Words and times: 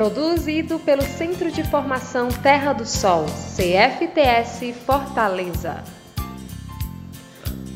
Produzido 0.00 0.78
pelo 0.78 1.02
Centro 1.02 1.50
de 1.52 1.62
Formação 1.62 2.28
Terra 2.28 2.72
do 2.72 2.86
Sol, 2.86 3.26
CFTS 3.26 4.72
Fortaleza. 4.86 5.84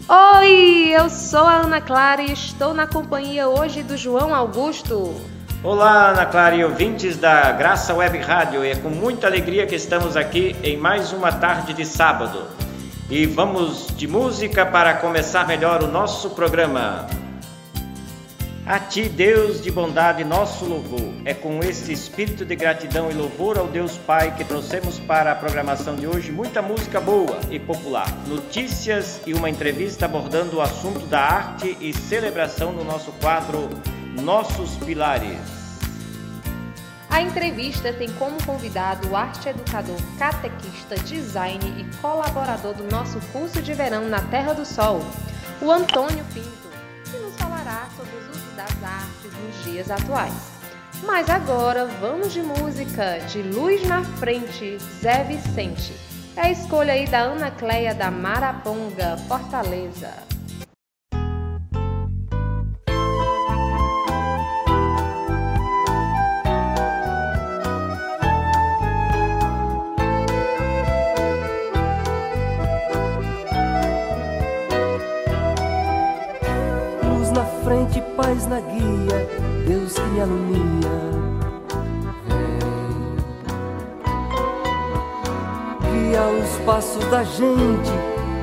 Oi, 0.08 0.94
eu 0.96 1.10
sou 1.10 1.44
a 1.44 1.56
Ana 1.56 1.82
Clara 1.82 2.22
e 2.22 2.32
estou 2.32 2.72
na 2.72 2.86
companhia 2.86 3.46
hoje 3.46 3.82
do 3.82 3.94
João 3.94 4.34
Augusto. 4.34 5.14
Olá, 5.62 6.12
Ana 6.12 6.24
Clara 6.24 6.56
e 6.56 6.64
ouvintes 6.64 7.18
da 7.18 7.52
Graça 7.52 7.92
Web 7.92 8.16
Rádio. 8.16 8.64
É 8.64 8.74
com 8.74 8.88
muita 8.88 9.26
alegria 9.26 9.66
que 9.66 9.74
estamos 9.74 10.16
aqui 10.16 10.56
em 10.62 10.78
mais 10.78 11.12
uma 11.12 11.30
tarde 11.30 11.74
de 11.74 11.84
sábado. 11.84 12.46
E 13.10 13.26
vamos 13.26 13.88
de 13.88 14.08
música 14.08 14.64
para 14.64 14.94
começar 14.94 15.46
melhor 15.46 15.82
o 15.82 15.88
nosso 15.88 16.30
programa. 16.30 17.06
A 18.66 18.78
Ti, 18.78 19.10
Deus 19.10 19.60
de 19.60 19.70
bondade, 19.70 20.24
nosso 20.24 20.64
louvor. 20.64 21.12
É 21.26 21.34
com 21.34 21.60
esse 21.60 21.92
espírito 21.92 22.46
de 22.46 22.56
gratidão 22.56 23.10
e 23.10 23.14
louvor 23.14 23.58
ao 23.58 23.66
Deus 23.66 23.98
Pai 23.98 24.34
que 24.34 24.42
trouxemos 24.42 24.98
para 24.98 25.32
a 25.32 25.34
programação 25.34 25.94
de 25.94 26.06
hoje 26.06 26.32
muita 26.32 26.62
música 26.62 26.98
boa 26.98 27.38
e 27.50 27.60
popular, 27.60 28.10
notícias 28.26 29.20
e 29.26 29.34
uma 29.34 29.50
entrevista 29.50 30.06
abordando 30.06 30.56
o 30.56 30.60
assunto 30.62 31.06
da 31.06 31.20
arte 31.20 31.76
e 31.78 31.92
celebração 31.92 32.72
no 32.72 32.82
nosso 32.82 33.12
quadro 33.20 33.68
Nossos 34.22 34.76
Pilares. 34.76 35.38
A 37.10 37.20
entrevista 37.20 37.92
tem 37.92 38.10
como 38.12 38.42
convidado 38.44 39.08
o 39.10 39.14
arte 39.14 39.46
educador, 39.46 40.00
catequista, 40.18 40.96
design 40.96 41.62
e 41.78 41.96
colaborador 41.98 42.72
do 42.72 42.84
nosso 42.84 43.20
curso 43.30 43.60
de 43.60 43.74
verão 43.74 44.08
na 44.08 44.22
Terra 44.22 44.54
do 44.54 44.64
Sol, 44.64 45.02
o 45.60 45.70
Antônio 45.70 46.24
Pinto, 46.32 46.70
que 47.04 47.18
nos 47.18 47.36
falará 47.36 47.86
sobre 47.96 48.16
os 48.16 48.23
das 48.54 48.70
artes 48.82 49.32
nos 49.42 49.64
dias 49.64 49.90
atuais. 49.90 50.52
Mas 51.04 51.28
agora 51.28 51.86
vamos 52.00 52.32
de 52.32 52.40
música, 52.40 53.18
de 53.28 53.42
Luz 53.42 53.86
na 53.86 54.02
Frente, 54.02 54.78
Zé 55.00 55.24
Vicente. 55.24 55.94
É 56.36 56.42
a 56.42 56.50
escolha 56.50 56.92
aí 56.92 57.06
da 57.06 57.20
Ana 57.20 57.50
Cleia 57.50 57.94
da 57.94 58.10
Maraponga, 58.10 59.16
Fortaleza. 59.28 60.33
Paz 78.16 78.46
na 78.46 78.60
guia, 78.60 79.28
Deus 79.66 79.92
que 79.94 80.02
me 80.02 80.20
alumia. 80.20 80.90
Vem. 82.26 82.60
Guia 86.10 86.22
os 86.42 86.58
passos 86.64 87.04
da 87.10 87.24
gente 87.24 87.92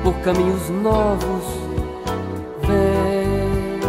por 0.02 0.14
caminhos 0.22 0.68
novos. 0.70 1.44
Vem. 2.62 3.80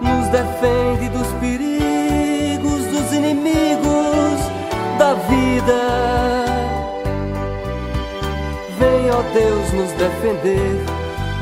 Nos 0.00 0.28
defende 0.28 1.08
dos 1.10 1.28
perigos, 1.40 2.86
dos 2.86 3.12
inimigos 3.12 4.40
da 4.98 5.14
vida. 5.14 5.82
Vem, 8.78 9.10
ó 9.10 9.22
Deus, 9.32 9.72
nos 9.72 9.92
defender, 9.92 10.84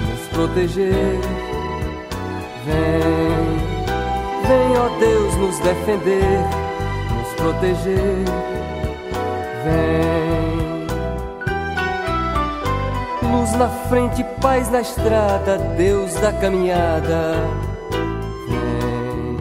nos 0.08 0.28
proteger 0.28 1.39
Vem, 2.70 3.58
vem, 4.46 4.78
ó 4.78 4.88
Deus, 4.98 5.34
nos 5.36 5.58
defender, 5.58 6.40
nos 7.16 7.32
proteger. 7.34 8.24
Vem, 9.64 10.86
luz 13.30 13.52
na 13.54 13.68
frente, 13.88 14.24
paz 14.40 14.70
na 14.70 14.80
estrada, 14.80 15.58
Deus 15.76 16.14
da 16.14 16.32
caminhada. 16.32 17.34
Vem, 18.48 19.36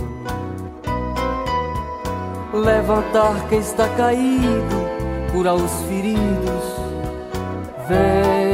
levantar 2.61 3.47
quem 3.47 3.59
está 3.59 3.88
caído, 3.90 4.90
curar 5.31 5.53
os 5.53 5.72
feridos. 5.84 6.79
Vem 7.88 8.49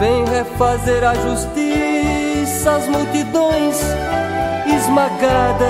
vem 0.00 0.24
refazer 0.24 1.04
a 1.04 1.14
justiça 1.14 2.70
às 2.72 2.88
multidões 2.88 3.78
esmagadas. 4.66 5.68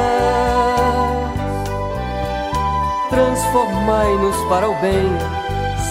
Transformai-nos 3.10 4.36
para 4.48 4.70
o 4.70 4.74
bem, 4.80 5.10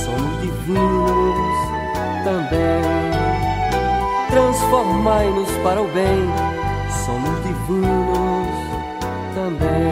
somos 0.05 0.41
divinos 0.41 1.57
também. 2.23 2.81
Transformai-nos 4.29 5.51
para 5.61 5.81
o 5.81 5.87
bem, 5.89 6.29
somos 7.05 7.43
divinos 7.43 8.47
também. 9.35 9.89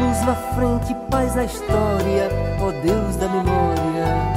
Luz 0.00 0.24
na 0.24 0.34
frente, 0.54 0.94
paz 1.10 1.34
na 1.34 1.44
história, 1.44 2.30
ó 2.62 2.70
Deus 2.82 3.16
da 3.16 3.28
memória 3.28 4.29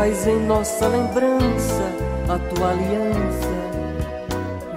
Refaz 0.00 0.26
em 0.26 0.40
nossa 0.46 0.88
lembrança 0.88 1.92
a 2.26 2.38
tua 2.38 2.70
aliança. 2.70 3.48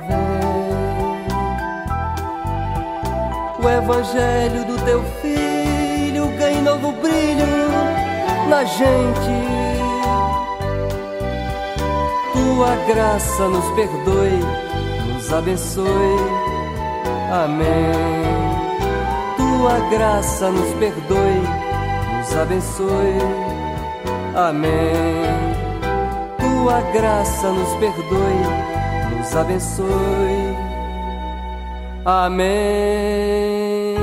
Vem. 0.05 1.23
O 3.63 3.69
evangelho 3.69 4.65
do 4.65 4.83
teu 4.83 5.01
filho 5.21 6.27
ganha 6.37 6.61
novo 6.61 6.91
brilho 7.01 7.69
na 8.49 8.65
gente. 8.65 9.31
Tua 12.33 12.75
graça 12.93 13.47
nos 13.47 13.65
perdoe, 13.75 14.39
nos 15.07 15.31
abençoe. 15.31 16.17
Amém. 17.31 17.93
Tua 19.37 19.79
graça 19.89 20.49
nos 20.49 20.73
perdoe, 20.73 21.41
nos 22.19 22.35
abençoe. 22.35 23.52
Amém. 24.35 24.73
Tua 26.39 26.81
graça 26.91 27.51
nos 27.51 27.69
perdoe, 27.75 29.15
nos 29.15 29.35
abençoe. 29.35 29.85
Amém. 32.03 33.95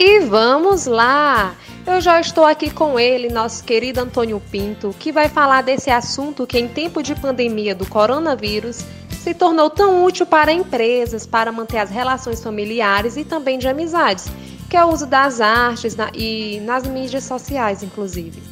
E 0.00 0.20
vamos 0.20 0.86
lá! 0.86 1.54
Eu 1.86 2.00
já 2.00 2.20
estou 2.20 2.44
aqui 2.44 2.70
com 2.70 2.98
ele, 2.98 3.28
nosso 3.28 3.62
querido 3.62 4.00
Antônio 4.00 4.40
Pinto, 4.50 4.94
que 4.98 5.12
vai 5.12 5.28
falar 5.28 5.62
desse 5.62 5.90
assunto 5.90 6.46
que, 6.46 6.58
em 6.58 6.66
tempo 6.66 7.02
de 7.02 7.14
pandemia 7.14 7.74
do 7.74 7.86
coronavírus, 7.86 8.84
se 9.22 9.32
tornou 9.34 9.70
tão 9.70 10.04
útil 10.04 10.26
para 10.26 10.52
empresas 10.52 11.24
para 11.24 11.52
manter 11.52 11.78
as 11.78 11.90
relações 11.90 12.42
familiares 12.42 13.16
e 13.16 13.24
também 13.24 13.56
de 13.56 13.68
amizades, 13.68 14.26
que 14.68 14.76
é 14.76 14.84
o 14.84 14.88
uso 14.88 15.06
das 15.06 15.40
artes 15.40 15.94
na, 15.94 16.10
e 16.12 16.60
nas 16.64 16.84
mídias 16.84 17.22
sociais, 17.22 17.84
inclusive. 17.84 18.42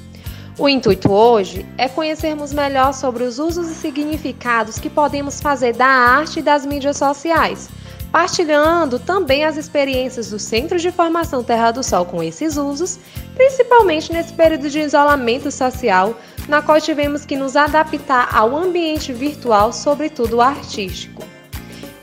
O 0.56 0.69
intuito 0.69 1.11
hoje 1.11 1.67
é 1.76 1.88
conhecermos 1.88 2.52
melhor 2.52 2.94
sobre 2.94 3.25
os 3.25 3.40
usos 3.40 3.69
e 3.69 3.75
significados 3.75 4.78
que 4.78 4.88
podemos 4.88 5.40
fazer 5.40 5.75
da 5.75 5.87
arte 5.87 6.38
e 6.38 6.43
das 6.43 6.64
mídias 6.64 6.99
sociais, 6.99 7.69
partilhando 8.12 9.00
também 9.00 9.44
as 9.44 9.56
experiências 9.56 10.31
do 10.31 10.38
Centro 10.38 10.78
de 10.78 10.93
Formação 10.93 11.43
Terra 11.43 11.73
do 11.73 11.82
Sol 11.82 12.05
com 12.05 12.23
esses 12.23 12.56
usos, 12.56 13.00
principalmente 13.34 14.12
nesse 14.12 14.32
período 14.34 14.70
de 14.70 14.78
isolamento 14.78 15.50
social 15.50 16.14
na 16.48 16.62
qual 16.62 16.81
tivemos 16.81 17.25
que 17.25 17.37
nos 17.37 17.56
adaptar 17.56 18.28
ao 18.34 18.56
ambiente 18.56 19.12
virtual, 19.12 19.72
sobretudo 19.72 20.40
artístico. 20.40 21.22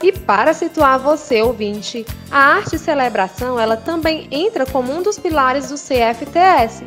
E 0.02 0.12
para 0.12 0.54
situar 0.54 1.00
você, 1.00 1.42
ouvinte, 1.42 2.06
a 2.30 2.38
arte 2.38 2.78
celebração 2.78 3.60
ela 3.60 3.76
também 3.76 4.28
entra 4.32 4.66
como 4.66 4.94
um 4.94 5.02
dos 5.02 5.18
pilares 5.18 5.70
do 5.70 5.76
CFTS. 5.76 6.86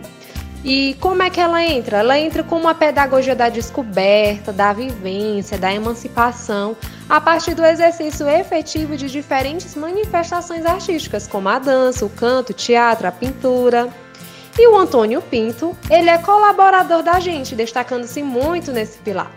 E 0.62 0.94
como 1.00 1.22
é 1.22 1.30
que 1.30 1.40
ela 1.40 1.64
entra? 1.64 1.98
Ela 1.98 2.18
entra 2.18 2.44
como 2.44 2.68
a 2.68 2.74
pedagogia 2.74 3.34
da 3.34 3.48
descoberta, 3.48 4.52
da 4.52 4.72
vivência, 4.72 5.56
da 5.56 5.72
emancipação, 5.72 6.76
a 7.08 7.20
partir 7.20 7.54
do 7.54 7.64
exercício 7.64 8.28
efetivo 8.28 8.94
de 8.96 9.08
diferentes 9.08 9.74
manifestações 9.74 10.66
artísticas, 10.66 11.26
como 11.26 11.48
a 11.48 11.58
dança, 11.58 12.04
o 12.04 12.10
canto, 12.10 12.50
o 12.50 12.54
teatro, 12.54 13.08
a 13.08 13.12
pintura. 13.12 13.88
E 14.60 14.68
o 14.68 14.76
Antônio 14.76 15.22
Pinto, 15.22 15.74
ele 15.88 16.10
é 16.10 16.18
colaborador 16.18 17.02
da 17.02 17.18
gente, 17.18 17.54
destacando-se 17.54 18.22
muito 18.22 18.70
nesse 18.72 18.98
pilar. 18.98 19.34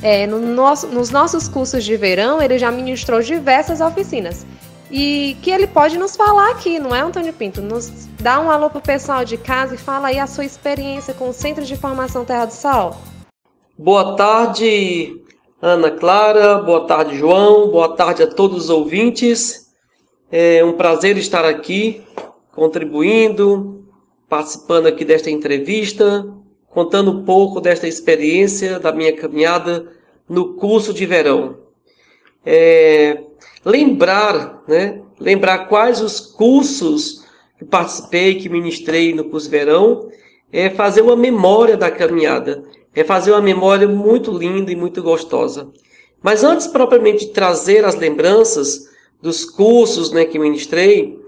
É, 0.00 0.28
no 0.28 0.38
nosso, 0.38 0.86
nos 0.86 1.10
nossos 1.10 1.48
cursos 1.48 1.82
de 1.82 1.96
verão, 1.96 2.40
ele 2.40 2.56
já 2.56 2.70
ministrou 2.70 3.20
diversas 3.20 3.80
oficinas. 3.80 4.46
E 4.88 5.36
que 5.42 5.50
ele 5.50 5.66
pode 5.66 5.98
nos 5.98 6.14
falar 6.14 6.52
aqui, 6.52 6.78
não 6.78 6.94
é, 6.94 7.00
Antônio 7.00 7.32
Pinto? 7.32 7.60
Nos 7.60 7.90
dá 8.20 8.38
um 8.38 8.48
alô 8.48 8.70
pro 8.70 8.80
pessoal 8.80 9.24
de 9.24 9.36
casa 9.36 9.74
e 9.74 9.76
fala 9.76 10.06
aí 10.06 10.20
a 10.20 10.28
sua 10.28 10.44
experiência 10.44 11.14
com 11.14 11.30
o 11.30 11.32
Centro 11.32 11.64
de 11.64 11.76
Formação 11.76 12.24
Terra 12.24 12.44
do 12.44 12.54
Sol. 12.54 12.96
Boa 13.76 14.14
tarde, 14.14 15.20
Ana 15.60 15.90
Clara. 15.90 16.58
Boa 16.58 16.86
tarde, 16.86 17.18
João. 17.18 17.72
Boa 17.72 17.96
tarde 17.96 18.22
a 18.22 18.26
todos 18.28 18.66
os 18.66 18.70
ouvintes. 18.70 19.66
É 20.30 20.64
um 20.64 20.74
prazer 20.74 21.16
estar 21.16 21.44
aqui, 21.44 22.04
contribuindo, 22.52 23.79
participando 24.30 24.86
aqui 24.86 25.04
desta 25.04 25.28
entrevista, 25.28 26.32
contando 26.68 27.10
um 27.10 27.24
pouco 27.24 27.60
desta 27.60 27.88
experiência 27.88 28.78
da 28.78 28.92
minha 28.92 29.12
caminhada 29.12 29.90
no 30.28 30.54
curso 30.54 30.94
de 30.94 31.04
verão. 31.04 31.58
É, 32.46 33.24
lembrar, 33.64 34.62
né, 34.68 35.02
lembrar 35.18 35.66
quais 35.66 36.00
os 36.00 36.20
cursos 36.20 37.26
que 37.58 37.64
participei, 37.64 38.36
que 38.36 38.48
ministrei 38.48 39.12
no 39.12 39.24
curso 39.24 39.50
de 39.50 39.58
verão, 39.58 40.08
é 40.52 40.70
fazer 40.70 41.02
uma 41.02 41.16
memória 41.16 41.76
da 41.76 41.90
caminhada, 41.90 42.62
é 42.94 43.02
fazer 43.02 43.32
uma 43.32 43.42
memória 43.42 43.88
muito 43.88 44.30
linda 44.30 44.70
e 44.70 44.76
muito 44.76 45.02
gostosa. 45.02 45.68
Mas 46.22 46.44
antes 46.44 46.68
propriamente 46.68 47.26
de 47.26 47.32
trazer 47.32 47.84
as 47.84 47.96
lembranças 47.96 48.88
dos 49.20 49.44
cursos 49.44 50.12
né, 50.12 50.24
que 50.24 50.38
ministrei, 50.38 51.18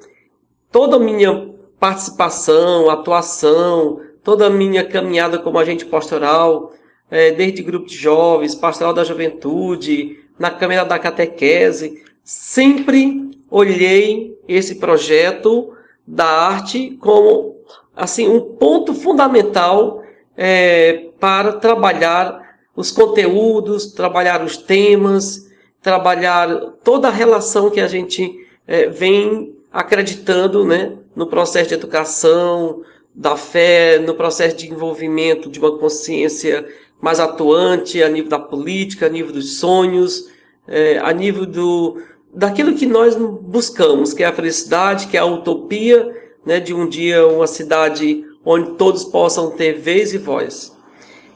toda 0.71 0.97
a 0.97 1.01
minha 1.01 1.52
participação, 1.83 2.89
atuação, 2.89 3.99
toda 4.23 4.47
a 4.47 4.51
minha 4.51 4.85
caminhada 4.85 5.37
como 5.37 5.59
agente 5.59 5.85
pastoral, 5.85 6.73
é, 7.11 7.33
desde 7.33 7.61
grupo 7.61 7.87
de 7.87 7.97
jovens, 7.97 8.55
pastoral 8.55 8.95
da 8.95 9.03
juventude, 9.03 10.17
na 10.39 10.49
Câmara 10.49 10.85
da 10.85 10.97
Catequese, 10.97 12.01
sempre 12.23 13.33
olhei 13.51 14.39
esse 14.47 14.77
projeto 14.77 15.73
da 16.07 16.25
arte 16.25 16.97
como 17.01 17.57
assim 17.97 18.29
um 18.29 18.41
ponto 18.41 18.95
fundamental 18.95 20.05
é, 20.37 21.09
para 21.19 21.55
trabalhar 21.55 22.59
os 22.77 22.93
conteúdos, 22.93 23.87
trabalhar 23.87 24.45
os 24.45 24.57
temas, 24.57 25.51
trabalhar 25.83 26.49
toda 26.85 27.09
a 27.09 27.13
relação 27.13 27.71
que 27.71 27.81
a 27.81 27.89
gente 27.89 28.33
é, 28.69 28.87
vem 28.87 29.53
acreditando 29.73 30.65
né, 30.65 30.93
no 31.15 31.27
processo 31.27 31.69
de 31.69 31.75
educação, 31.75 32.83
da 33.15 33.37
fé, 33.37 33.99
no 33.99 34.15
processo 34.15 34.57
de 34.57 34.71
envolvimento 34.71 35.51
de 35.51 35.59
uma 35.59 35.77
consciência 35.79 36.67
mais 37.01 37.21
atuante 37.21 38.03
a 38.03 38.09
nível 38.09 38.31
da 38.31 38.39
política, 38.39 39.07
a 39.07 39.09
nível 39.09 39.33
dos 39.33 39.57
sonhos, 39.59 40.31
é, 40.67 40.99
a 40.99 41.13
nível 41.13 41.45
do, 41.45 42.01
daquilo 42.33 42.75
que 42.75 42.87
nós 42.87 43.15
buscamos, 43.17 44.15
que 44.15 44.23
é 44.23 44.27
a 44.27 44.33
felicidade, 44.33 45.09
que 45.09 45.17
é 45.17 45.21
a 45.21 45.27
utopia 45.27 46.11
né, 46.47 46.61
de 46.61 46.73
um 46.73 46.89
dia 46.89 47.27
uma 47.27 47.47
cidade 47.47 48.25
onde 48.45 48.73
todos 48.73 49.05
possam 49.05 49.51
ter 49.51 49.75
vez 49.75 50.15
e 50.15 50.19
voz. 50.19 50.77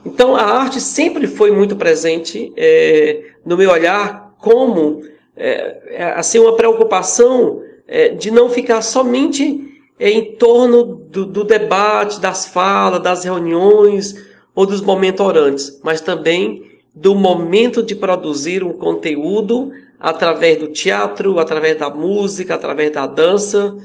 Então 0.04 0.36
a 0.36 0.42
arte 0.42 0.80
sempre 0.80 1.26
foi 1.26 1.50
muito 1.50 1.76
presente 1.76 2.52
é, 2.56 3.24
no 3.44 3.56
meu 3.56 3.70
olhar 3.70 4.34
como 4.38 5.02
é, 5.36 6.12
assim 6.16 6.38
uma 6.38 6.56
preocupação 6.56 7.60
é, 7.86 8.10
de 8.10 8.30
não 8.30 8.48
ficar 8.48 8.82
somente 8.82 9.65
em 9.98 10.36
torno 10.36 10.84
do, 10.84 11.24
do 11.24 11.44
debate, 11.44 12.20
das 12.20 12.46
falas, 12.46 13.02
das 13.02 13.24
reuniões 13.24 14.14
ou 14.54 14.66
dos 14.66 14.80
momentos 14.80 15.24
orantes, 15.24 15.80
mas 15.82 16.00
também 16.00 16.66
do 16.94 17.14
momento 17.14 17.82
de 17.82 17.94
produzir 17.94 18.62
um 18.62 18.72
conteúdo 18.72 19.70
através 20.00 20.58
do 20.58 20.68
teatro, 20.68 21.38
através 21.38 21.78
da 21.78 21.90
música, 21.90 22.54
através 22.54 22.90
da 22.92 23.06
dança. 23.06 23.76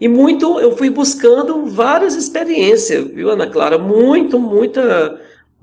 E 0.00 0.08
muito 0.08 0.60
eu 0.60 0.76
fui 0.76 0.90
buscando 0.90 1.66
várias 1.66 2.14
experiências, 2.14 3.04
viu, 3.06 3.30
Ana 3.30 3.46
Clara? 3.48 3.78
Muito, 3.78 4.38
muita, 4.38 5.20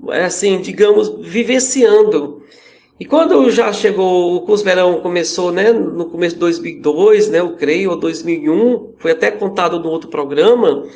assim, 0.08 0.60
digamos, 0.60 1.10
vivenciando. 1.20 2.42
E 3.00 3.06
quando 3.06 3.50
já 3.50 3.72
chegou, 3.72 4.36
o 4.36 4.42
curso 4.42 4.62
verão 4.62 5.00
começou, 5.00 5.50
né, 5.50 5.72
no 5.72 6.04
começo 6.10 6.34
de 6.34 6.40
2002, 6.40 7.30
né, 7.30 7.40
eu 7.40 7.56
creio, 7.56 7.92
ou 7.92 7.96
2001, 7.96 8.92
foi 8.98 9.12
até 9.12 9.30
contado 9.30 9.80
no 9.80 9.88
outro 9.88 10.10
programa, 10.10 10.86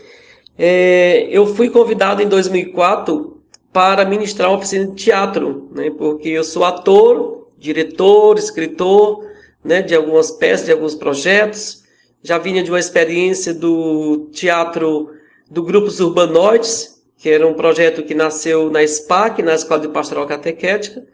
é, 0.59 1.27
eu 1.31 1.47
fui 1.47 1.71
convidado 1.71 2.23
em 2.23 2.29
2004 2.29 3.41
para 3.73 4.05
ministrar 4.05 4.51
uma 4.51 4.59
oficina 4.59 4.87
de 4.87 5.03
teatro, 5.03 5.71
né, 5.75 5.91
porque 5.97 6.29
eu 6.29 6.45
sou 6.45 6.65
ator, 6.65 7.49
diretor, 7.57 8.37
escritor, 8.37 9.25
né, 9.65 9.81
de 9.81 9.95
algumas 9.95 10.31
peças, 10.31 10.67
de 10.67 10.73
alguns 10.73 10.95
projetos, 10.95 11.85
já 12.23 12.37
vinha 12.37 12.63
de 12.63 12.71
uma 12.71 12.79
experiência 12.79 13.55
do 13.55 14.29
teatro 14.31 15.09
do 15.51 15.63
Grupos 15.63 16.01
Urbanoides, 16.01 17.03
que 17.17 17.31
era 17.31 17.47
um 17.47 17.55
projeto 17.55 18.03
que 18.03 18.15
nasceu 18.15 18.71
na 18.71 18.87
SPAC, 18.87 19.43
na 19.43 19.55
Escola 19.55 19.81
de 19.81 19.89
Pastoral 19.89 20.27
Catequética, 20.27 21.14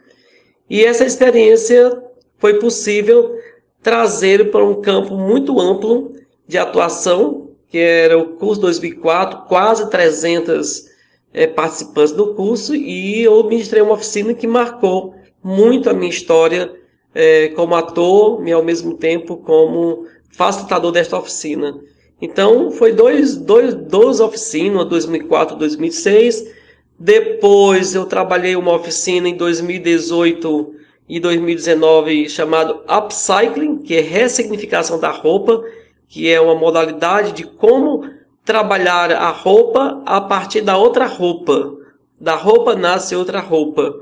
e 0.71 0.85
essa 0.85 1.03
experiência 1.03 2.01
foi 2.37 2.53
possível 2.53 3.35
trazer 3.83 4.51
para 4.51 4.63
um 4.63 4.81
campo 4.81 5.17
muito 5.17 5.59
amplo 5.59 6.13
de 6.47 6.57
atuação, 6.57 7.49
que 7.67 7.77
era 7.77 8.17
o 8.17 8.37
curso 8.37 8.61
2004, 8.61 9.49
quase 9.49 9.89
300 9.89 10.85
é, 11.33 11.43
eh, 11.43 11.47
participantes 11.47 12.13
do 12.13 12.35
curso, 12.35 12.73
e 12.73 13.21
eu 13.21 13.43
ministrei 13.49 13.81
uma 13.81 13.95
oficina 13.95 14.33
que 14.33 14.47
marcou 14.47 15.13
muito 15.43 15.89
a 15.89 15.93
minha 15.93 16.09
história 16.09 16.71
é, 17.13 17.49
como 17.49 17.75
ator 17.75 18.41
e 18.47 18.53
ao 18.53 18.63
mesmo 18.63 18.93
tempo 18.93 19.35
como 19.35 20.05
facilitador 20.29 20.93
desta 20.93 21.17
oficina. 21.17 21.77
Então, 22.21 22.71
foi 22.71 22.93
dois, 22.93 23.35
dois, 23.35 23.73
duas 23.73 24.21
oficinas, 24.21 24.87
2004 24.87 25.57
e 25.57 25.59
2006, 25.59 26.60
depois 27.03 27.95
eu 27.95 28.05
trabalhei 28.05 28.55
uma 28.55 28.75
oficina 28.75 29.27
em 29.27 29.35
2018 29.35 30.75
e 31.09 31.19
2019 31.19 32.29
chamado 32.29 32.83
upcycling, 32.87 33.79
que 33.79 33.95
é 33.95 34.01
ressignificação 34.01 34.99
da 34.99 35.09
roupa, 35.09 35.63
que 36.07 36.29
é 36.29 36.39
uma 36.39 36.53
modalidade 36.53 37.31
de 37.31 37.43
como 37.43 38.07
trabalhar 38.45 39.11
a 39.11 39.29
roupa 39.31 40.03
a 40.05 40.21
partir 40.21 40.61
da 40.61 40.77
outra 40.77 41.07
roupa. 41.07 41.75
Da 42.19 42.35
roupa 42.35 42.75
nasce 42.75 43.15
outra 43.15 43.39
roupa. 43.39 43.95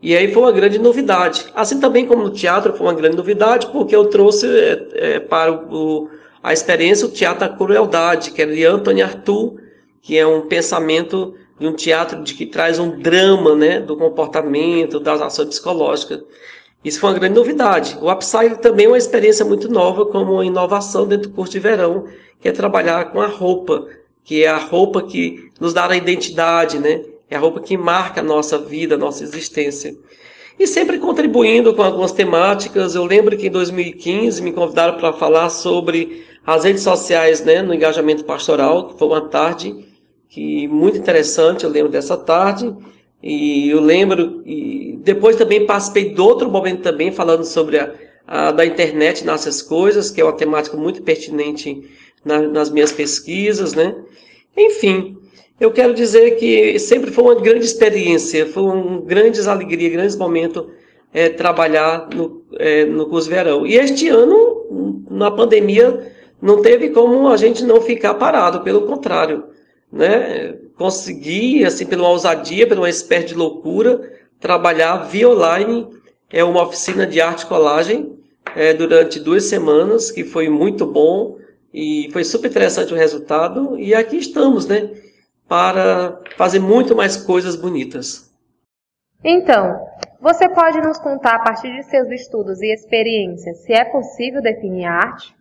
E 0.00 0.16
aí 0.16 0.32
foi 0.32 0.44
uma 0.44 0.52
grande 0.52 0.78
novidade. 0.78 1.44
Assim 1.56 1.80
também 1.80 2.06
como 2.06 2.22
no 2.22 2.30
teatro 2.30 2.72
foi 2.72 2.86
uma 2.86 2.94
grande 2.94 3.16
novidade, 3.16 3.66
porque 3.72 3.96
eu 3.96 4.06
trouxe 4.06 4.46
é, 4.46 4.88
é, 4.94 5.18
para 5.18 5.52
o, 5.52 6.08
a 6.40 6.52
experiência 6.52 7.04
o 7.04 7.10
teatro 7.10 7.40
da 7.40 7.48
crueldade, 7.48 8.30
que 8.30 8.40
é 8.40 8.46
de 8.46 8.64
Anthony 8.64 9.02
Arthur, 9.02 9.56
que 10.00 10.16
é 10.16 10.24
um 10.24 10.42
pensamento 10.42 11.34
de 11.58 11.66
um 11.66 11.72
teatro 11.72 12.22
de 12.22 12.34
que 12.34 12.46
traz 12.46 12.78
um 12.78 12.98
drama, 12.98 13.54
né, 13.54 13.80
do 13.80 13.96
comportamento, 13.96 15.00
das 15.00 15.20
ações 15.20 15.48
psicológicas. 15.48 16.22
Isso 16.84 17.00
foi 17.00 17.10
uma 17.10 17.18
grande 17.18 17.34
novidade. 17.34 17.98
O 18.00 18.10
Upside 18.10 18.58
também 18.60 18.86
é 18.86 18.88
uma 18.88 18.98
experiência 18.98 19.44
muito 19.44 19.68
nova, 19.68 20.06
como 20.06 20.34
uma 20.34 20.46
inovação 20.46 21.06
dentro 21.06 21.28
do 21.28 21.34
curso 21.34 21.52
de 21.52 21.58
verão, 21.58 22.06
que 22.40 22.48
é 22.48 22.52
trabalhar 22.52 23.06
com 23.06 23.20
a 23.20 23.26
roupa, 23.26 23.86
que 24.22 24.44
é 24.44 24.48
a 24.48 24.58
roupa 24.58 25.02
que 25.02 25.50
nos 25.60 25.74
dá 25.74 25.88
a 25.88 25.96
identidade, 25.96 26.78
né? 26.78 27.02
É 27.28 27.36
a 27.36 27.40
roupa 27.40 27.60
que 27.60 27.76
marca 27.76 28.20
a 28.20 28.24
nossa 28.24 28.58
vida, 28.58 28.94
a 28.94 28.98
nossa 28.98 29.24
existência. 29.24 29.96
E 30.58 30.66
sempre 30.66 30.98
contribuindo 30.98 31.74
com 31.74 31.82
algumas 31.82 32.12
temáticas. 32.12 32.94
Eu 32.94 33.04
lembro 33.04 33.36
que 33.36 33.48
em 33.48 33.50
2015 33.50 34.40
me 34.42 34.52
convidaram 34.52 34.98
para 34.98 35.12
falar 35.12 35.50
sobre 35.50 36.24
as 36.46 36.64
redes 36.64 36.82
sociais 36.82 37.44
né, 37.44 37.60
no 37.60 37.74
engajamento 37.74 38.24
pastoral, 38.24 38.88
que 38.88 38.98
foi 38.98 39.08
uma 39.08 39.28
tarde 39.28 39.87
que 40.28 40.68
muito 40.68 40.98
interessante, 40.98 41.64
eu 41.64 41.70
lembro 41.70 41.90
dessa 41.90 42.16
tarde. 42.16 42.74
E 43.22 43.70
eu 43.70 43.80
lembro, 43.80 44.42
e 44.46 44.98
depois 45.02 45.34
também 45.36 45.66
participei 45.66 46.14
de 46.14 46.20
outro 46.20 46.48
momento 46.48 46.82
também, 46.82 47.10
falando 47.10 47.44
sobre 47.44 47.78
a, 47.78 47.92
a 48.26 48.52
da 48.52 48.64
internet 48.64 49.24
nessas 49.24 49.60
coisas, 49.60 50.10
que 50.10 50.20
é 50.20 50.24
uma 50.24 50.36
temática 50.36 50.76
muito 50.76 51.02
pertinente 51.02 51.82
na, 52.24 52.42
nas 52.42 52.70
minhas 52.70 52.92
pesquisas, 52.92 53.74
né? 53.74 53.96
Enfim, 54.56 55.16
eu 55.58 55.72
quero 55.72 55.94
dizer 55.94 56.36
que 56.36 56.78
sempre 56.78 57.10
foi 57.10 57.24
uma 57.24 57.34
grande 57.34 57.64
experiência, 57.64 58.46
foi 58.46 58.62
um 58.62 59.00
grandes 59.00 59.48
alegria, 59.48 59.90
grandes 59.90 60.14
momentos 60.14 60.66
é, 61.12 61.28
trabalhar 61.28 62.08
no, 62.14 62.44
é, 62.56 62.84
no 62.84 63.06
curso 63.06 63.28
verão. 63.28 63.66
E 63.66 63.76
este 63.76 64.08
ano, 64.08 65.04
na 65.10 65.30
pandemia, 65.30 66.12
não 66.40 66.62
teve 66.62 66.90
como 66.90 67.28
a 67.28 67.36
gente 67.36 67.64
não 67.64 67.80
ficar 67.80 68.14
parado, 68.14 68.60
pelo 68.60 68.82
contrário. 68.82 69.44
Né? 69.90 70.52
Consegui, 70.76 71.64
assim, 71.64 71.86
pela 71.86 72.08
ousadia, 72.08 72.66
pela 72.66 72.88
espécie 72.88 73.28
de 73.28 73.34
loucura, 73.34 74.12
trabalhar 74.38 74.98
via 74.98 75.28
online, 75.28 75.88
é 76.30 76.44
uma 76.44 76.62
oficina 76.62 77.06
de 77.06 77.20
arte 77.20 77.46
colagem, 77.46 78.18
é, 78.54 78.72
durante 78.74 79.20
duas 79.20 79.44
semanas, 79.44 80.10
que 80.10 80.24
foi 80.24 80.48
muito 80.48 80.86
bom 80.86 81.36
e 81.72 82.08
foi 82.12 82.24
super 82.24 82.50
interessante 82.50 82.92
o 82.92 82.96
resultado. 82.96 83.78
E 83.78 83.94
aqui 83.94 84.16
estamos, 84.16 84.66
né? 84.66 84.90
Para 85.46 86.20
fazer 86.36 86.58
muito 86.58 86.94
mais 86.94 87.16
coisas 87.16 87.56
bonitas. 87.56 88.30
Então, 89.24 89.78
você 90.20 90.48
pode 90.48 90.80
nos 90.80 90.98
contar, 90.98 91.36
a 91.36 91.42
partir 91.42 91.72
de 91.74 91.82
seus 91.84 92.08
estudos 92.10 92.60
e 92.60 92.72
experiências, 92.72 93.58
se 93.64 93.72
é 93.72 93.84
possível 93.84 94.42
definir 94.42 94.84
arte? 94.84 95.34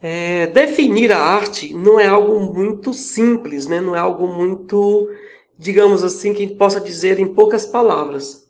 É, 0.00 0.46
definir 0.48 1.10
a 1.10 1.18
arte 1.18 1.72
não 1.72 1.98
é 1.98 2.06
algo 2.06 2.38
muito 2.40 2.92
simples, 2.92 3.66
né? 3.66 3.80
não 3.80 3.96
é 3.96 3.98
algo 3.98 4.28
muito, 4.28 5.08
digamos 5.58 6.04
assim, 6.04 6.34
que 6.34 6.46
possa 6.48 6.80
dizer 6.80 7.18
em 7.18 7.34
poucas 7.34 7.64
palavras. 7.64 8.46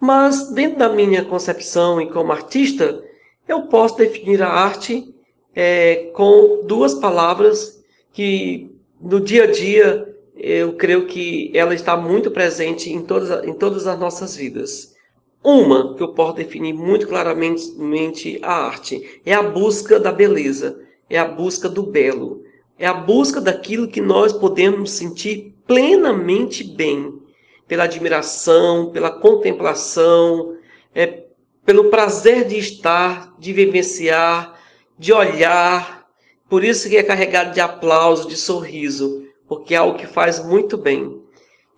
Mas, 0.00 0.50
dentro 0.50 0.78
da 0.78 0.88
minha 0.88 1.24
concepção 1.24 2.00
e 2.00 2.10
como 2.10 2.32
artista, 2.32 3.02
eu 3.48 3.68
posso 3.68 3.96
definir 3.96 4.42
a 4.42 4.48
arte 4.48 5.14
é, 5.54 6.10
com 6.14 6.64
duas 6.66 6.94
palavras 6.94 7.82
que, 8.12 8.70
no 9.00 9.20
dia 9.20 9.44
a 9.44 9.50
dia, 9.50 10.12
eu 10.36 10.74
creio 10.74 11.06
que 11.06 11.50
ela 11.54 11.74
está 11.74 11.96
muito 11.96 12.30
presente 12.30 12.90
em 12.90 13.02
todas, 13.02 13.44
em 13.44 13.54
todas 13.54 13.86
as 13.86 13.98
nossas 13.98 14.34
vidas. 14.36 14.91
Uma 15.44 15.94
que 15.96 16.02
eu 16.02 16.08
posso 16.08 16.34
definir 16.34 16.72
muito 16.72 17.08
claramente 17.08 18.38
a 18.42 18.66
arte 18.66 19.20
é 19.26 19.34
a 19.34 19.42
busca 19.42 19.98
da 19.98 20.12
beleza, 20.12 20.80
é 21.10 21.18
a 21.18 21.24
busca 21.24 21.68
do 21.68 21.82
belo, 21.82 22.44
é 22.78 22.86
a 22.86 22.94
busca 22.94 23.40
daquilo 23.40 23.88
que 23.88 24.00
nós 24.00 24.32
podemos 24.32 24.92
sentir 24.92 25.52
plenamente 25.66 26.62
bem, 26.62 27.20
pela 27.66 27.84
admiração, 27.84 28.90
pela 28.92 29.10
contemplação, 29.10 30.56
é, 30.94 31.24
pelo 31.64 31.90
prazer 31.90 32.46
de 32.46 32.58
estar, 32.58 33.34
de 33.36 33.52
vivenciar, 33.52 34.60
de 34.96 35.12
olhar. 35.12 36.06
Por 36.48 36.62
isso 36.62 36.88
que 36.88 36.96
é 36.96 37.02
carregado 37.02 37.52
de 37.52 37.60
aplauso, 37.60 38.28
de 38.28 38.36
sorriso, 38.36 39.26
porque 39.48 39.74
é 39.74 39.78
algo 39.78 39.98
que 39.98 40.06
faz 40.06 40.44
muito 40.44 40.76
bem. 40.76 41.20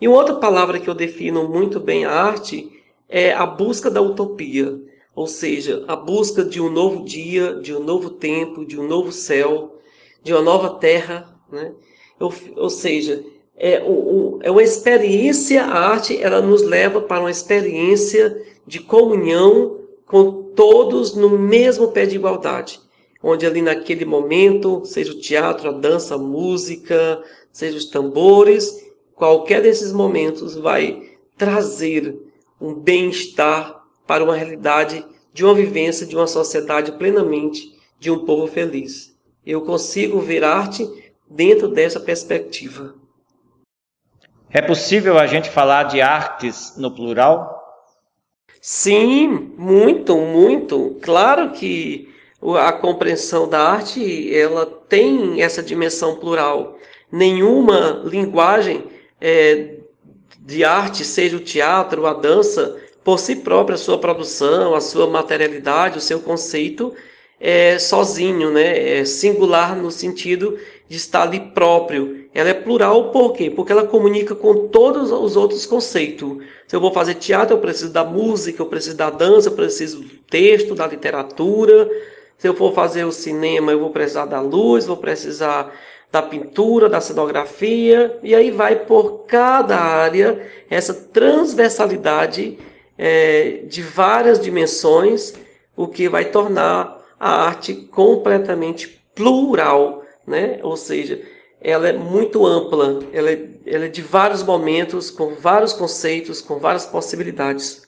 E 0.00 0.06
outra 0.06 0.34
palavra 0.34 0.78
que 0.78 0.88
eu 0.88 0.94
defino 0.94 1.48
muito 1.48 1.80
bem 1.80 2.04
a 2.04 2.10
arte 2.10 2.73
é 3.14 3.32
a 3.32 3.46
busca 3.46 3.88
da 3.88 4.02
utopia, 4.02 4.76
ou 5.14 5.28
seja, 5.28 5.84
a 5.86 5.94
busca 5.94 6.44
de 6.44 6.60
um 6.60 6.68
novo 6.68 7.04
dia, 7.04 7.54
de 7.62 7.72
um 7.72 7.78
novo 7.78 8.10
tempo, 8.10 8.66
de 8.66 8.76
um 8.76 8.88
novo 8.88 9.12
céu, 9.12 9.78
de 10.20 10.32
uma 10.32 10.42
nova 10.42 10.80
terra, 10.80 11.32
né? 11.48 11.72
ou, 12.18 12.34
ou 12.56 12.68
seja, 12.68 13.24
é, 13.56 13.80
um, 13.84 14.40
é 14.42 14.50
uma 14.50 14.64
experiência, 14.64 15.62
a 15.62 15.90
arte 15.90 16.20
ela 16.20 16.40
nos 16.40 16.62
leva 16.62 17.00
para 17.02 17.20
uma 17.20 17.30
experiência 17.30 18.36
de 18.66 18.80
comunhão 18.80 19.78
com 20.06 20.50
todos 20.56 21.14
no 21.14 21.38
mesmo 21.38 21.92
pé 21.92 22.06
de 22.06 22.16
igualdade, 22.16 22.80
onde 23.22 23.46
ali 23.46 23.62
naquele 23.62 24.04
momento, 24.04 24.84
seja 24.84 25.12
o 25.12 25.20
teatro, 25.20 25.68
a 25.68 25.72
dança, 25.72 26.16
a 26.16 26.18
música, 26.18 27.22
seja 27.52 27.78
os 27.78 27.84
tambores, 27.84 28.84
qualquer 29.14 29.62
desses 29.62 29.92
momentos 29.92 30.56
vai 30.56 31.00
trazer 31.38 32.23
um 32.64 32.74
bem-estar 32.74 33.84
para 34.06 34.24
uma 34.24 34.34
realidade 34.34 35.04
de 35.34 35.44
uma 35.44 35.54
vivência 35.54 36.06
de 36.06 36.16
uma 36.16 36.26
sociedade 36.26 36.92
plenamente 36.92 37.78
de 37.98 38.10
um 38.10 38.24
povo 38.24 38.46
feliz. 38.46 39.14
Eu 39.44 39.60
consigo 39.60 40.18
ver 40.18 40.42
arte 40.42 40.88
dentro 41.28 41.68
dessa 41.68 42.00
perspectiva. 42.00 42.94
É 44.48 44.62
possível 44.62 45.18
a 45.18 45.26
gente 45.26 45.50
falar 45.50 45.82
de 45.82 46.00
artes 46.00 46.74
no 46.78 46.90
plural? 46.90 47.62
Sim, 48.62 49.52
muito, 49.58 50.16
muito. 50.16 50.96
Claro 51.02 51.50
que 51.50 52.08
a 52.58 52.72
compreensão 52.72 53.46
da 53.46 53.60
arte 53.60 54.34
ela 54.34 54.64
tem 54.88 55.42
essa 55.42 55.62
dimensão 55.62 56.16
plural. 56.16 56.78
Nenhuma 57.12 58.02
linguagem 58.04 58.84
é, 59.20 59.73
de 60.44 60.62
arte, 60.62 61.04
seja 61.04 61.36
o 61.36 61.40
teatro, 61.40 62.06
a 62.06 62.12
dança, 62.12 62.76
por 63.02 63.18
si 63.18 63.36
própria, 63.36 63.74
a 63.74 63.78
sua 63.78 63.98
produção, 63.98 64.74
a 64.74 64.80
sua 64.80 65.06
materialidade, 65.06 65.98
o 65.98 66.02
seu 66.02 66.20
conceito, 66.20 66.94
é 67.40 67.78
sozinho, 67.78 68.50
né? 68.50 68.98
é 69.00 69.04
singular 69.04 69.74
no 69.74 69.90
sentido 69.90 70.58
de 70.88 70.96
estar 70.96 71.22
ali 71.22 71.40
próprio. 71.40 72.24
Ela 72.34 72.50
é 72.50 72.54
plural 72.54 73.10
por 73.10 73.32
quê? 73.32 73.50
Porque 73.50 73.72
ela 73.72 73.86
comunica 73.86 74.34
com 74.34 74.68
todos 74.68 75.10
os 75.10 75.36
outros 75.36 75.64
conceitos. 75.64 76.38
Se 76.66 76.76
eu 76.76 76.80
vou 76.80 76.92
fazer 76.92 77.14
teatro, 77.14 77.56
eu 77.56 77.60
preciso 77.60 77.92
da 77.92 78.04
música, 78.04 78.62
eu 78.62 78.66
preciso 78.66 78.96
da 78.96 79.10
dança, 79.10 79.48
eu 79.48 79.54
preciso 79.54 80.00
do 80.00 80.08
texto, 80.28 80.74
da 80.74 80.86
literatura. 80.86 81.88
Se 82.36 82.48
eu 82.48 82.54
for 82.54 82.74
fazer 82.74 83.04
o 83.04 83.12
cinema, 83.12 83.72
eu 83.72 83.80
vou 83.80 83.90
precisar 83.90 84.26
da 84.26 84.40
luz, 84.40 84.86
vou 84.86 84.96
precisar 84.96 85.72
da 86.14 86.22
pintura, 86.22 86.88
da 86.88 87.00
cenografia, 87.00 88.20
e 88.22 88.36
aí 88.36 88.52
vai 88.52 88.76
por 88.76 89.24
cada 89.26 89.76
área 89.76 90.48
essa 90.70 90.94
transversalidade 90.94 92.56
é, 92.96 93.62
de 93.66 93.82
várias 93.82 94.38
dimensões, 94.38 95.34
o 95.76 95.88
que 95.88 96.08
vai 96.08 96.26
tornar 96.26 97.04
a 97.18 97.46
arte 97.46 97.74
completamente 97.74 99.02
plural, 99.12 100.04
né? 100.24 100.60
Ou 100.62 100.76
seja, 100.76 101.20
ela 101.60 101.88
é 101.88 101.92
muito 101.92 102.46
ampla, 102.46 103.00
ela 103.12 103.32
é, 103.32 103.48
ela 103.66 103.86
é 103.86 103.88
de 103.88 104.00
vários 104.00 104.44
momentos, 104.44 105.10
com 105.10 105.34
vários 105.34 105.72
conceitos, 105.72 106.40
com 106.40 106.60
várias 106.60 106.86
possibilidades. 106.86 107.83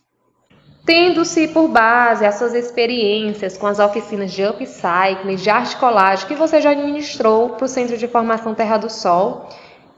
Tendo-se 0.86 1.48
por 1.48 1.66
base 1.66 2.24
as 2.24 2.36
suas 2.36 2.54
experiências 2.54 3.58
com 3.58 3.66
as 3.66 3.80
oficinas 3.80 4.30
de 4.30 4.44
upcycling, 4.44 5.34
de 5.34 5.50
arte 5.50 5.76
colagem 5.78 6.28
que 6.28 6.36
você 6.36 6.60
já 6.60 6.70
administrou 6.70 7.50
para 7.50 7.64
o 7.64 7.68
Centro 7.68 7.98
de 7.98 8.06
Formação 8.06 8.54
Terra 8.54 8.76
do 8.76 8.88
Sol, 8.88 9.48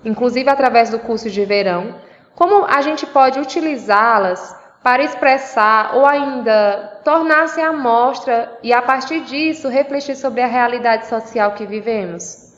inclusive 0.02 0.48
através 0.48 0.88
do 0.88 0.98
curso 0.98 1.28
de 1.28 1.44
verão, 1.44 1.94
como 2.34 2.64
a 2.64 2.80
gente 2.80 3.06
pode 3.06 3.38
utilizá-las 3.38 4.56
para 4.82 5.04
expressar 5.04 5.94
ou 5.94 6.06
ainda 6.06 7.02
tornar-se 7.04 7.60
a 7.60 7.70
mostra 7.70 8.58
e, 8.62 8.72
a 8.72 8.80
partir 8.80 9.20
disso, 9.24 9.68
refletir 9.68 10.16
sobre 10.16 10.40
a 10.40 10.46
realidade 10.46 11.06
social 11.06 11.52
que 11.52 11.66
vivemos? 11.66 12.48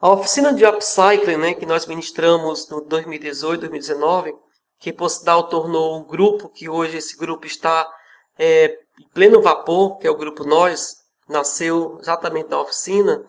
A 0.00 0.08
oficina 0.08 0.54
de 0.54 0.64
upcycling 0.64 1.36
né, 1.36 1.52
que 1.52 1.66
nós 1.66 1.84
ministramos 1.84 2.70
no 2.70 2.80
2018, 2.80 3.60
2019, 3.60 4.32
que 4.80 4.92
por 4.92 5.10
tornou 5.50 5.98
um 5.98 6.04
grupo 6.04 6.48
que 6.48 6.68
hoje 6.68 6.96
esse 6.96 7.16
grupo 7.16 7.46
está 7.46 7.86
é, 8.38 8.78
em 8.98 9.08
pleno 9.12 9.42
vapor, 9.42 9.98
que 9.98 10.06
é 10.06 10.10
o 10.10 10.16
grupo 10.16 10.42
Nós, 10.42 10.96
nasceu 11.28 11.98
exatamente 12.00 12.48
na 12.48 12.60
oficina. 12.60 13.22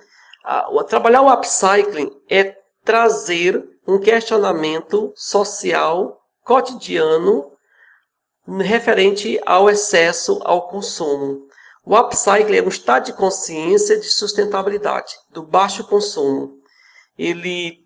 A, 0.45 0.83
trabalhar 0.85 1.21
o 1.21 1.31
upcycling 1.31 2.09
é 2.29 2.57
trazer 2.83 3.61
um 3.85 3.99
questionamento 3.99 5.13
social 5.15 6.21
cotidiano 6.43 7.51
referente 8.61 9.39
ao 9.45 9.69
excesso 9.69 10.39
ao 10.43 10.67
consumo. 10.69 11.47
O 11.85 11.97
upcycling 11.97 12.57
é 12.57 12.63
um 12.63 12.69
estado 12.69 13.07
de 13.07 13.13
consciência 13.13 13.99
de 13.99 14.07
sustentabilidade, 14.07 15.13
do 15.31 15.43
baixo 15.43 15.83
consumo. 15.83 16.59
Ele 17.17 17.85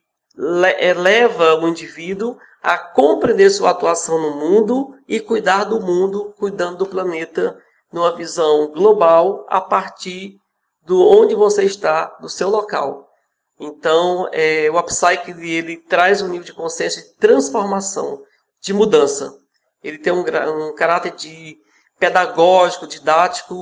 eleva 0.79 1.55
o 1.55 1.67
indivíduo 1.67 2.37
a 2.65 2.77
compreender 2.77 3.49
sua 3.49 3.71
atuação 3.71 4.19
no 4.19 4.35
mundo 4.35 4.95
e 5.07 5.19
cuidar 5.19 5.65
do 5.65 5.79
mundo, 5.79 6.33
cuidando 6.37 6.79
do 6.79 6.85
planeta 6.85 7.57
numa 7.91 8.15
visão 8.15 8.71
global 8.71 9.45
a 9.49 9.61
partir 9.61 10.37
do 10.83 10.99
onde 11.01 11.35
você 11.35 11.63
está, 11.63 12.05
do 12.19 12.29
seu 12.29 12.49
local. 12.49 13.09
Então, 13.59 14.27
é, 14.31 14.69
o 14.69 14.77
upcycling 14.77 15.49
ele 15.49 15.77
traz 15.77 16.21
um 16.21 16.27
nível 16.27 16.45
de 16.45 16.53
consciência 16.53 17.01
de 17.01 17.15
transformação, 17.15 18.21
de 18.61 18.73
mudança 18.73 19.33
ele 19.85 19.99
tem 19.99 20.11
um, 20.11 20.23
um 20.67 20.73
caráter 20.73 21.11
de 21.11 21.59
pedagógico, 21.99 22.87
didático 22.87 23.53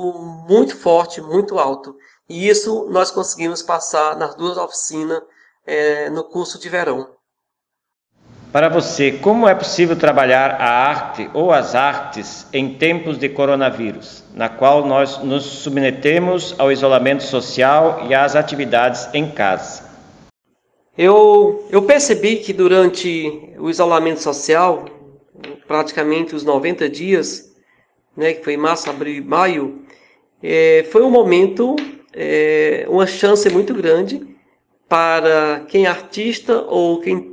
muito 0.47 0.77
forte, 0.77 1.21
muito 1.21 1.59
alto. 1.59 1.95
E 2.29 2.47
isso 2.47 2.87
nós 2.89 3.11
conseguimos 3.11 3.61
passar 3.61 4.15
nas 4.15 4.33
duas 4.33 4.57
oficinas 4.57 5.21
é, 5.65 6.09
no 6.09 6.23
curso 6.23 6.57
de 6.57 6.69
verão. 6.69 7.13
Para 8.53 8.69
você, 8.69 9.13
como 9.13 9.47
é 9.49 9.55
possível 9.55 9.95
trabalhar 9.95 10.51
a 10.61 10.69
arte 10.69 11.27
ou 11.33 11.51
as 11.51 11.73
artes 11.73 12.45
em 12.53 12.75
tempos 12.75 13.17
de 13.17 13.27
coronavírus, 13.27 14.23
na 14.31 14.47
qual 14.47 14.85
nós 14.85 15.17
nos 15.23 15.43
submetemos 15.43 16.53
ao 16.59 16.71
isolamento 16.71 17.23
social 17.23 18.05
e 18.07 18.13
às 18.13 18.35
atividades 18.35 19.09
em 19.11 19.27
casa? 19.27 19.89
Eu, 20.95 21.67
eu 21.71 21.81
percebi 21.81 22.35
que 22.35 22.53
durante 22.53 23.55
o 23.57 23.71
isolamento 23.71 24.21
social, 24.21 24.85
praticamente 25.67 26.35
os 26.35 26.43
90 26.43 26.87
dias, 26.87 27.55
né, 28.15 28.33
que 28.33 28.43
foi 28.43 28.55
março, 28.55 28.87
abril 28.87 29.15
e 29.15 29.21
maio, 29.21 29.81
é, 30.43 30.85
foi 30.91 31.01
um 31.01 31.09
momento, 31.09 31.75
é, 32.13 32.85
uma 32.87 33.07
chance 33.07 33.49
muito 33.49 33.73
grande 33.73 34.21
para 34.87 35.65
quem 35.67 35.87
é 35.87 35.89
artista 35.89 36.61
ou 36.67 37.01
quem 37.01 37.32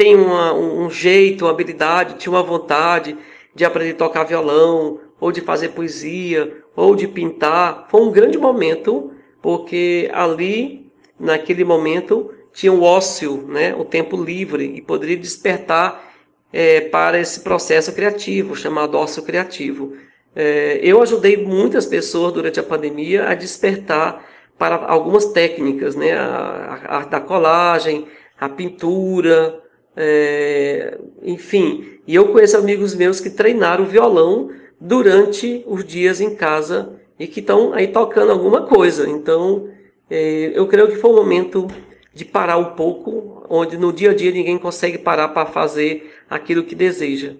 tem 0.00 0.16
uma, 0.16 0.54
um 0.54 0.88
jeito, 0.88 1.44
uma 1.44 1.50
habilidade, 1.50 2.14
tinha 2.14 2.32
uma 2.32 2.42
vontade 2.42 3.18
de 3.54 3.66
aprender 3.66 3.90
a 3.90 3.96
tocar 3.96 4.24
violão, 4.24 4.98
ou 5.20 5.30
de 5.30 5.42
fazer 5.42 5.68
poesia, 5.68 6.56
ou 6.74 6.96
de 6.96 7.06
pintar. 7.06 7.86
Foi 7.90 8.00
um 8.00 8.10
grande 8.10 8.38
momento, 8.38 9.12
porque 9.42 10.10
ali, 10.14 10.90
naquele 11.18 11.64
momento, 11.64 12.32
tinha 12.50 12.72
o 12.72 12.82
ócio, 12.82 13.44
né, 13.46 13.74
o 13.74 13.84
tempo 13.84 14.16
livre, 14.16 14.64
e 14.74 14.80
poderia 14.80 15.18
despertar 15.18 16.02
é, 16.50 16.80
para 16.80 17.20
esse 17.20 17.40
processo 17.40 17.92
criativo, 17.92 18.56
chamado 18.56 18.96
ócio 18.96 19.22
criativo. 19.22 19.92
É, 20.34 20.80
eu 20.82 21.02
ajudei 21.02 21.36
muitas 21.36 21.84
pessoas 21.84 22.32
durante 22.32 22.58
a 22.58 22.62
pandemia 22.62 23.28
a 23.28 23.34
despertar 23.34 24.24
para 24.58 24.76
algumas 24.76 25.26
técnicas, 25.26 25.94
né, 25.94 26.12
a, 26.12 26.80
a, 26.88 26.98
a 27.00 27.04
da 27.04 27.20
colagem, 27.20 28.06
a 28.40 28.48
pintura, 28.48 29.60
é, 29.96 30.98
enfim. 31.22 31.98
E 32.06 32.14
eu 32.14 32.28
conheço 32.28 32.56
amigos 32.56 32.94
meus 32.94 33.20
que 33.20 33.30
treinaram 33.30 33.84
violão 33.84 34.50
durante 34.80 35.62
os 35.66 35.84
dias 35.84 36.20
em 36.20 36.34
casa 36.34 36.98
e 37.18 37.26
que 37.26 37.40
estão 37.40 37.72
aí 37.74 37.88
tocando 37.88 38.32
alguma 38.32 38.62
coisa. 38.62 39.08
Então, 39.08 39.68
é, 40.08 40.52
eu 40.54 40.66
creio 40.66 40.88
que 40.88 40.96
foi 40.96 41.10
um 41.10 41.16
momento 41.16 41.66
de 42.14 42.24
parar 42.24 42.56
um 42.56 42.74
pouco, 42.74 43.44
onde 43.48 43.76
no 43.76 43.92
dia 43.92 44.10
a 44.10 44.14
dia 44.14 44.32
ninguém 44.32 44.58
consegue 44.58 44.98
parar 44.98 45.28
para 45.28 45.46
fazer 45.46 46.14
aquilo 46.28 46.64
que 46.64 46.74
deseja. 46.74 47.34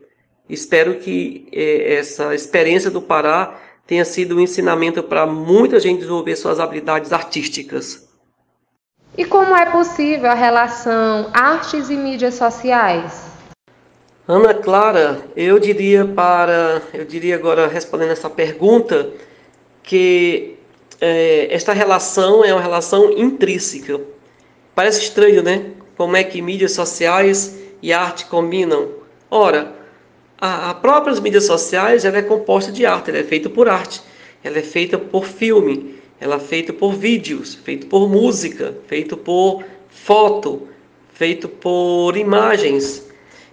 Espero 0.48 0.96
que 0.96 1.48
é, 1.52 1.94
essa 1.94 2.34
experiência 2.34 2.90
do 2.90 3.00
Pará 3.00 3.58
tenha 3.86 4.04
sido 4.04 4.36
um 4.36 4.40
ensinamento 4.40 5.02
para 5.02 5.26
muita 5.26 5.80
gente 5.80 6.00
desenvolver 6.00 6.36
suas 6.36 6.60
habilidades 6.60 7.12
artísticas. 7.12 8.09
E 9.18 9.24
como 9.24 9.56
é 9.56 9.66
possível 9.66 10.30
a 10.30 10.34
relação 10.34 11.30
artes 11.32 11.90
e 11.90 11.96
mídias 11.96 12.34
sociais? 12.34 13.30
Ana 14.26 14.54
Clara, 14.54 15.20
eu 15.36 15.58
diria 15.58 16.04
para, 16.04 16.80
eu 16.94 17.04
diria 17.04 17.34
agora 17.34 17.66
respondendo 17.66 18.12
essa 18.12 18.30
pergunta 18.30 19.10
que 19.82 20.56
é, 21.00 21.48
esta 21.50 21.72
relação 21.72 22.44
é 22.44 22.52
uma 22.52 22.62
relação 22.62 23.10
intrínseca. 23.10 24.00
Parece 24.74 25.02
estranho, 25.02 25.42
né? 25.42 25.72
Como 25.96 26.16
é 26.16 26.22
que 26.22 26.40
mídias 26.40 26.72
sociais 26.72 27.58
e 27.82 27.92
arte 27.92 28.26
combinam? 28.26 28.90
Ora, 29.28 29.72
a, 30.40 30.70
a 30.70 30.74
próprias 30.74 31.18
mídias 31.18 31.46
sociais 31.46 32.04
ela 32.04 32.18
é 32.18 32.22
composta 32.22 32.70
de 32.70 32.86
arte, 32.86 33.10
ela 33.10 33.18
é 33.18 33.24
feita 33.24 33.50
por 33.50 33.68
arte, 33.68 34.00
ela 34.44 34.58
é 34.58 34.62
feita 34.62 34.96
por 34.96 35.26
filme, 35.26 35.99
ela 36.20 36.36
é 36.36 36.40
feita 36.40 36.72
por 36.72 36.92
vídeos, 36.92 37.54
feito 37.54 37.86
por 37.86 38.08
música, 38.08 38.76
feito 38.86 39.16
por 39.16 39.64
foto, 39.88 40.68
feito 41.14 41.48
por 41.48 42.16
imagens. 42.16 43.08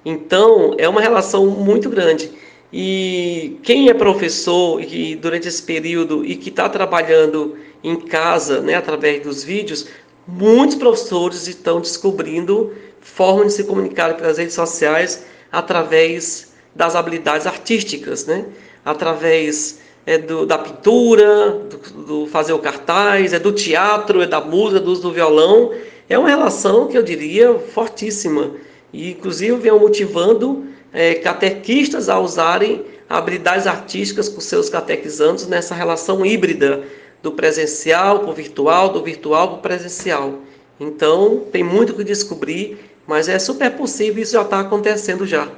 Então, 0.06 0.76
é 0.78 0.88
uma 0.88 1.02
relação 1.02 1.48
muito 1.48 1.90
grande. 1.90 2.30
E 2.72 3.58
quem 3.64 3.90
é 3.90 3.94
professor 3.94 4.82
e 4.82 5.16
durante 5.16 5.48
esse 5.48 5.64
período 5.64 6.26
e 6.26 6.36
que 6.36 6.50
está 6.50 6.68
trabalhando 6.68 7.58
em 7.84 7.96
casa, 7.96 8.62
né, 8.62 8.76
através 8.76 9.24
dos 9.24 9.44
vídeos, 9.44 9.88
muitos 10.28 10.76
professores 10.76 11.48
estão 11.48 11.80
descobrindo 11.80 12.74
formas 13.00 13.48
de 13.48 13.54
se 13.54 13.64
comunicar 13.64 14.18
pelas 14.18 14.38
redes 14.38 14.54
sociais 14.54 15.26
através 15.50 16.52
das 16.76 16.96
habilidades 16.96 17.48
artísticas, 17.48 18.26
né? 18.26 18.46
através 18.84 19.80
é, 20.08 20.18
do, 20.18 20.46
da 20.46 20.58
pintura, 20.58 21.60
do, 21.70 22.04
do, 22.04 22.28
fazer 22.28 22.54
o 22.54 22.60
cartaz, 22.60 23.34
é 23.34 23.40
do 23.40 23.52
teatro, 23.52 24.22
é 24.22 24.26
da 24.26 24.40
música, 24.40 24.80
do 24.80 24.90
uso 24.90 25.02
do 25.02 25.12
violão. 25.12 25.74
É 26.08 26.18
uma 26.18 26.30
relação 26.30 26.88
que 26.88 26.98
eu 26.98 27.04
diria 27.04 27.54
fortíssima. 27.60 28.52
E, 28.94 29.12
inclusive, 29.12 29.58
vem 29.58 29.72
motivando 29.74 30.66
é, 30.94 31.16
catequistas 31.16 32.08
a 32.08 32.18
usarem 32.18 32.86
habilidades 33.10 33.68
artísticas 33.68 34.30
com 34.30 34.40
seus 34.40 34.70
catequizandos 34.70 35.46
nessa 35.46 35.76
relação 35.76 36.26
híbrida 36.26 36.84
do 37.22 37.34
presencial 37.34 38.20
para 38.20 38.30
o 38.30 38.34
virtual, 38.34 38.90
do 38.90 39.04
virtual 39.04 39.50
para 39.50 39.58
o 39.58 39.62
presencial. 39.62 40.36
Então, 40.80 41.44
tem 41.52 41.66
muito 41.66 41.94
que 41.94 42.04
descobrir, 42.06 42.78
mas 43.06 43.28
é 43.28 43.38
super 43.38 43.72
possível, 43.72 44.24
isso 44.24 44.34
já 44.34 44.42
está 44.44 44.62
acontecendo 44.62 45.26
já. 45.26 45.50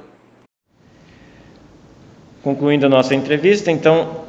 Concluindo 2.41 2.87
a 2.87 2.89
nossa 2.89 3.13
entrevista, 3.13 3.69
então, 3.69 4.28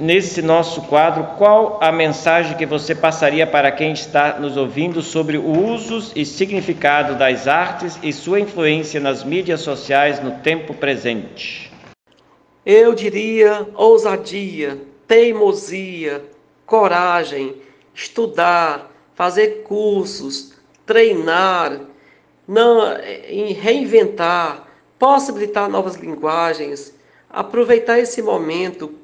nesse 0.00 0.40
nosso 0.40 0.82
quadro, 0.82 1.36
qual 1.36 1.78
a 1.80 1.92
mensagem 1.92 2.56
que 2.56 2.64
você 2.64 2.94
passaria 2.94 3.46
para 3.46 3.70
quem 3.70 3.92
está 3.92 4.38
nos 4.40 4.56
ouvindo 4.56 5.02
sobre 5.02 5.36
o 5.36 5.46
uso 5.46 6.12
e 6.16 6.24
significado 6.24 7.16
das 7.16 7.46
artes 7.46 7.98
e 8.02 8.12
sua 8.12 8.40
influência 8.40 8.98
nas 8.98 9.22
mídias 9.22 9.60
sociais 9.60 10.20
no 10.22 10.38
tempo 10.38 10.72
presente? 10.72 11.70
Eu 12.64 12.94
diria 12.94 13.68
ousadia, 13.74 14.78
teimosia, 15.06 16.24
coragem, 16.64 17.56
estudar, 17.94 18.90
fazer 19.14 19.62
cursos, 19.64 20.54
treinar, 20.86 21.78
não, 22.48 22.96
em 23.28 23.52
reinventar, 23.52 24.66
possibilitar 24.98 25.68
novas 25.68 25.96
linguagens, 25.96 26.94
aproveitar 27.28 27.98
esse 27.98 28.22
momento 28.22 28.99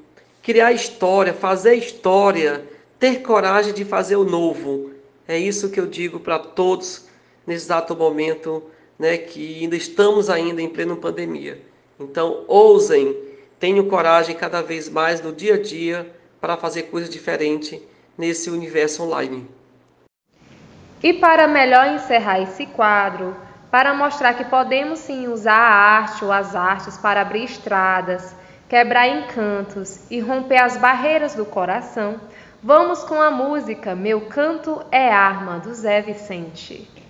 criar 0.47 0.71
história, 0.71 1.33
fazer 1.33 1.75
história, 1.75 2.63
ter 2.97 3.21
coragem 3.21 3.73
de 3.73 3.83
fazer 3.83 4.15
o 4.15 4.23
novo. 4.23 4.91
É 5.27 5.37
isso 5.37 5.69
que 5.69 5.77
eu 5.77 5.85
digo 5.85 6.21
para 6.21 6.39
todos 6.39 7.05
nesse 7.45 7.65
exato 7.65 7.93
momento, 7.93 8.63
né, 8.97 9.17
que 9.17 9.61
ainda 9.61 9.75
estamos 9.75 10.29
ainda 10.29 10.61
em 10.61 10.69
plena 10.69 10.95
pandemia. 10.95 11.61
Então, 11.99 12.45
ousem, 12.47 13.13
tenham 13.59 13.89
coragem 13.89 14.37
cada 14.37 14.61
vez 14.61 14.87
mais 14.87 15.19
no 15.19 15.33
dia 15.33 15.55
a 15.55 15.61
dia 15.61 16.09
para 16.39 16.55
fazer 16.55 16.83
coisas 16.83 17.09
diferentes 17.09 17.81
nesse 18.17 18.49
universo 18.49 19.03
online. 19.03 19.45
E 21.03 21.11
para 21.11 21.45
melhor 21.45 21.87
encerrar 21.87 22.39
esse 22.39 22.65
quadro, 22.67 23.35
para 23.69 23.93
mostrar 23.93 24.33
que 24.33 24.45
podemos 24.45 24.99
sim 24.99 25.27
usar 25.27 25.59
a 25.59 25.75
arte 25.75 26.23
ou 26.23 26.31
as 26.31 26.55
artes 26.55 26.97
para 26.97 27.19
abrir 27.19 27.43
estradas, 27.43 28.33
quebrar 28.67 29.07
encantos 29.07 30.09
e 30.11 30.19
romper 30.19 30.57
as 30.57 30.77
barreiras 30.77 31.35
do 31.35 31.45
coração, 31.45 32.19
vamos 32.61 33.03
com 33.03 33.21
a 33.21 33.31
música 33.31 33.95
Meu 33.95 34.21
Canto 34.21 34.85
é 34.91 35.09
Arma, 35.09 35.59
do 35.59 35.73
Zé 35.73 36.01
Vicente. 36.01 37.06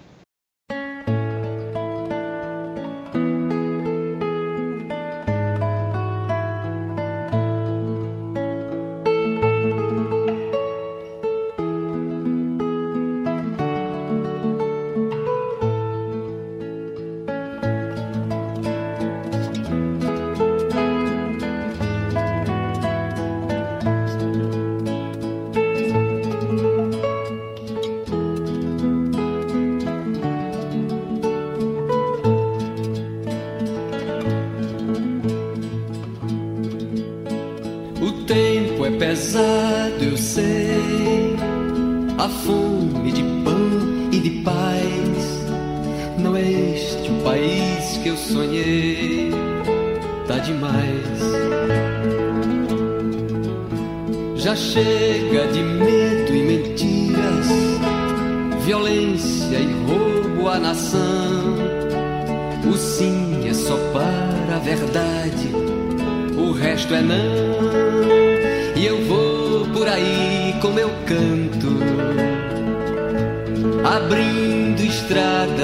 Pesado, 38.97 40.03
eu 40.03 40.17
sei. 40.17 41.35
A 42.17 42.27
fome 42.27 43.11
de 43.11 43.23
pão 43.43 44.09
e 44.11 44.19
de 44.19 44.29
paz. 44.41 45.45
Não 46.17 46.35
é 46.35 46.41
este 46.41 47.09
o 47.09 47.23
país 47.23 47.97
que 48.01 48.09
eu 48.09 48.17
sonhei. 48.17 49.31
Tá 50.27 50.39
demais. 50.39 51.17
Já 54.35 54.55
chega 54.55 55.47
de 55.47 55.59
medo 55.61 56.35
e 56.35 56.43
mentiras, 56.43 57.47
violência 58.65 59.57
e 59.57 59.73
roubo 59.85 60.47
à 60.47 60.59
nação. 60.59 61.55
O 62.69 62.77
sim 62.77 63.47
é 63.47 63.53
só 63.53 63.77
para 63.91 64.55
a 64.55 64.59
verdade, 64.59 65.51
o 66.47 66.51
resto 66.53 66.93
é 66.93 67.01
não. 67.01 67.17
E 68.75 68.85
eu 68.85 69.03
vou 69.05 69.65
por 69.67 69.87
aí 69.87 70.55
com 70.61 70.69
meu 70.69 70.89
canto, 71.05 71.77
abrindo 73.83 74.81
estradas, 74.81 75.57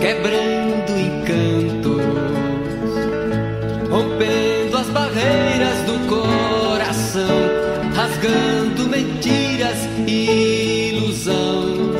quebrando 0.00 0.90
encantos, 0.98 1.62
barreiras 4.92 5.78
do 5.86 5.98
coração, 6.08 7.38
rasgando 7.94 8.88
mentiras 8.88 9.78
e 10.06 10.90
ilusão. 10.94 11.92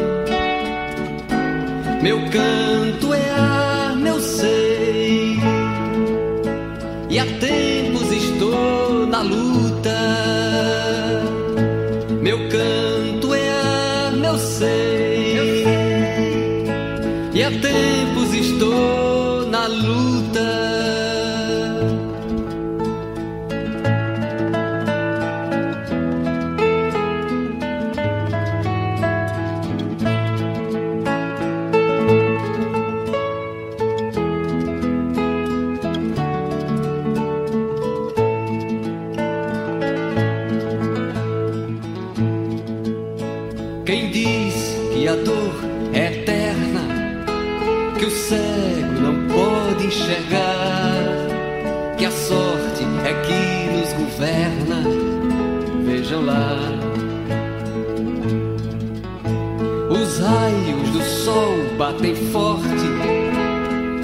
Meu 2.03 2.19
canto 2.31 3.15
é 3.15 3.31
ar, 3.31 3.72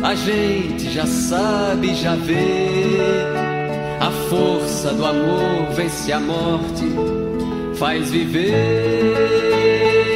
a 0.02 0.14
gente 0.14 0.92
já 0.92 1.06
sabe, 1.06 1.94
já 1.94 2.14
vê. 2.14 2.98
A 4.00 4.10
força 4.30 4.92
do 4.92 5.04
amor 5.04 5.72
vence 5.74 6.12
a 6.12 6.20
morte, 6.20 6.84
faz 7.76 8.10
viver. 8.10 8.54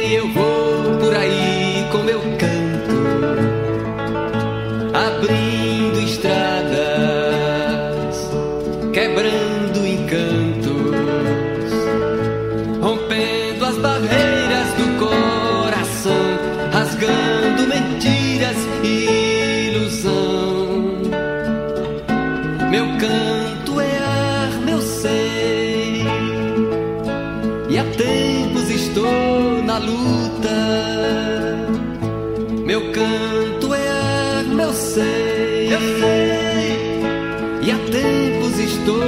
E 0.07 0.13
eu 0.15 0.27
vou 0.33 0.97
por 0.99 1.15
aí 1.15 1.87
com 1.91 1.99
meu 1.99 2.21
na 29.73 29.79
luta. 29.79 30.57
Meu 32.63 32.91
canto 32.91 33.73
é 33.73 34.43
meu 34.43 34.71
sei, 34.71 35.73
eu 35.73 35.79
sei, 35.99 36.77
e 37.63 37.71
há 37.71 37.77
tempos 37.91 38.59
estou 38.59 39.03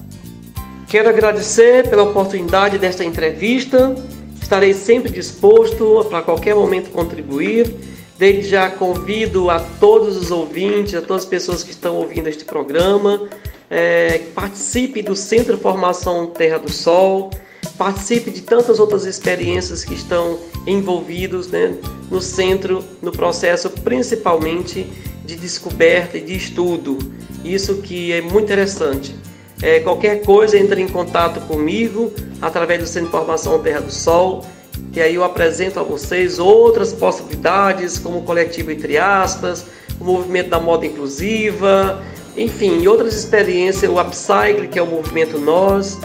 Quero 0.93 1.09
agradecer 1.09 1.89
pela 1.89 2.03
oportunidade 2.03 2.77
desta 2.77 3.03
entrevista. 3.03 3.95
Estarei 4.43 4.75
sempre 4.75 5.11
disposto 5.11 6.07
para 6.11 6.21
qualquer 6.21 6.55
momento 6.55 6.91
contribuir 6.91 7.75
Desde 8.19 8.51
já 8.51 8.69
convido 8.69 9.49
a 9.49 9.59
todos 9.59 10.19
os 10.19 10.31
ouvintes, 10.31 10.95
a 10.95 11.01
todas 11.01 11.23
as 11.23 11.29
pessoas 11.29 11.65
que 11.65 11.71
estão 11.71 11.97
ouvindo 11.97 12.29
este 12.29 12.45
programa, 12.45 13.27
é, 13.71 14.19
participe 14.35 15.01
do 15.01 15.17
Centro 15.17 15.57
de 15.57 15.63
Formação 15.63 16.27
Terra 16.27 16.59
do 16.59 16.71
Sol, 16.71 17.31
participe 17.79 18.31
de 18.31 18.43
tantas 18.43 18.79
outras 18.79 19.07
experiências 19.07 19.87
que 19.87 19.95
estão 19.95 20.39
envolvidos 20.67 21.49
né, 21.49 21.75
no 22.11 22.21
centro, 22.21 22.85
no 23.01 23.13
processo 23.13 23.71
principalmente 23.71 24.87
de 25.25 25.37
descoberta 25.37 26.19
e 26.19 26.21
de 26.21 26.37
estudo. 26.37 26.99
Isso 27.43 27.79
que 27.79 28.13
é 28.13 28.21
muito 28.21 28.45
interessante. 28.45 29.17
É, 29.62 29.81
qualquer 29.81 30.22
coisa, 30.22 30.59
entre 30.59 30.83
em 30.83 30.88
contato 30.88 31.40
comigo 31.42 32.12
através 32.40 32.81
do 32.81 32.87
Centro 32.87 33.11
de 33.11 33.16
Formação 33.16 33.59
Terra 33.61 33.81
do 33.81 33.92
Sol 33.92 34.44
que 34.92 35.01
aí 35.01 35.14
eu 35.14 35.25
apresento 35.25 35.81
a 35.81 35.83
vocês 35.83 36.38
outras 36.38 36.92
possibilidades, 36.92 37.98
como 37.98 38.18
o 38.18 38.22
coletivo 38.22 38.70
entre 38.70 38.98
aspas, 38.98 39.66
o 39.98 40.05
movimento 40.05 40.51
da 40.51 40.61
moda 40.61 40.87
inclusiva, 40.87 42.03
enfim, 42.37 42.87
outras 42.87 43.14
experiências, 43.14 43.90
o 43.90 43.98
upcycle, 43.98 44.68
que 44.68 44.79
é 44.79 44.83
o 44.83 44.87
movimento 44.87 45.38
nós, 45.38 45.98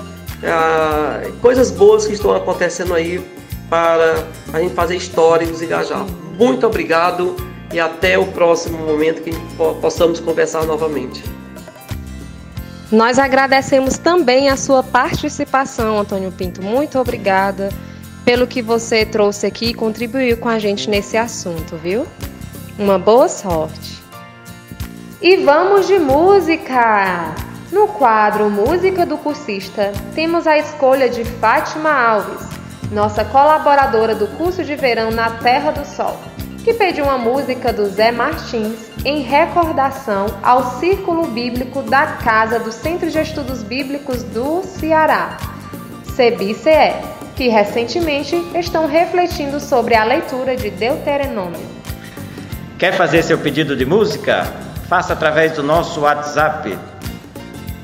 ah, 0.44 1.22
coisas 1.42 1.70
boas 1.70 2.06
que 2.08 2.14
estão 2.14 2.34
acontecendo 2.34 2.94
aí 2.94 3.22
para 3.70 4.26
a 4.54 4.62
gente 4.62 4.74
fazer 4.74 4.96
história 4.96 5.46
e 5.46 5.48
nos 5.48 5.62
engajar. 5.62 6.06
Muito 6.38 6.66
obrigado 6.66 7.36
e 7.74 7.80
até 7.80 8.18
o 8.18 8.28
próximo 8.28 8.78
momento 8.78 9.22
que 9.22 9.32
possamos 9.82 10.22
conversar 10.22 10.66
novamente. 10.66 11.22
Nós 12.92 13.20
agradecemos 13.20 13.98
também 13.98 14.48
a 14.48 14.56
sua 14.56 14.82
participação, 14.82 16.00
Antônio 16.00 16.32
Pinto. 16.32 16.64
Muito 16.64 16.98
obrigada 16.98 17.70
pelo 18.24 18.48
que 18.48 18.62
você 18.62 19.06
trouxe 19.06 19.46
aqui 19.46 19.68
e 19.68 19.74
contribuiu 19.74 20.38
com 20.38 20.48
a 20.48 20.58
gente 20.58 20.90
nesse 20.90 21.18
assunto, 21.18 21.76
viu? 21.76 22.08
Uma 22.80 22.98
boa 22.98 23.28
sorte! 23.28 24.02
E 25.22 25.36
vamos 25.38 25.88
de 25.88 26.00
música! 26.00 27.36
No 27.72 27.88
quadro 27.90 28.50
Música 28.50 29.06
do 29.06 29.18
Cursista, 29.18 29.92
temos 30.16 30.48
a 30.48 30.58
escolha 30.58 31.10
de 31.10 31.26
Fátima 31.26 31.92
Alves, 31.92 32.48
nossa 32.94 33.26
colaboradora 33.26 34.16
do 34.16 34.28
curso 34.38 34.64
de 34.64 34.76
verão 34.78 35.12
na 35.12 35.32
Terra 35.32 35.72
do 35.72 35.86
Sol, 35.86 36.18
que 36.68 36.74
pediu 36.74 37.06
uma 37.06 37.18
música 37.18 37.72
do 37.72 37.86
Zé 37.86 38.12
Martins 38.12 38.92
em 39.06 39.22
recordação 39.22 40.26
ao 40.44 40.82
Círculo 40.82 41.28
Bíblico 41.28 41.82
da 41.82 42.06
Casa 42.06 42.60
do 42.60 42.74
Centro 42.74 43.10
de 43.10 43.18
Estudos 43.18 43.64
Bíblicos 43.64 44.22
do 44.22 44.62
Ceará, 44.64 45.38
CBCE, 46.08 46.94
que 47.38 47.48
recentemente 47.48 48.36
estão 48.54 48.86
refletindo 48.86 49.62
sobre 49.62 49.96
a 49.96 50.04
leitura 50.04 50.58
de 50.58 50.70
Deuteronômio. 50.70 51.66
Quer 52.78 52.92
fazer 52.92 53.24
seu 53.24 53.38
pedido 53.38 53.74
de 53.74 53.86
música? 53.86 54.46
Faça 54.90 55.14
através 55.14 55.54
do 55.54 55.64
nosso 55.64 56.02
WhatsApp 56.02 56.78